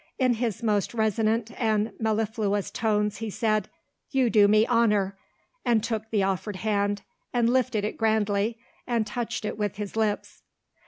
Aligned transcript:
In 0.17 0.33
his 0.33 0.63
most 0.63 0.95
resonant 0.95 1.51
and 1.61 1.93
mellifluous 1.99 2.71
tones, 2.71 3.17
he 3.17 3.29
said, 3.29 3.69
"You 4.09 4.31
do 4.31 4.47
me 4.47 4.65
honour" 4.65 5.15
and 5.63 5.83
took 5.83 6.09
the 6.09 6.23
offered 6.23 6.55
hand, 6.55 7.03
and 7.31 7.47
lifted 7.47 7.85
it 7.85 7.97
grandly, 7.97 8.57
and 8.87 9.05
touched 9.05 9.45
it 9.45 9.59
with 9.59 9.75
his 9.75 9.95
lips. 9.95 10.41